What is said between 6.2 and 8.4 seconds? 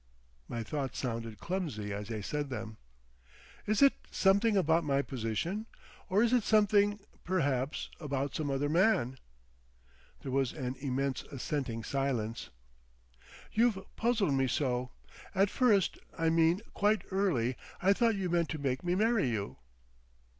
is it something—perhaps—about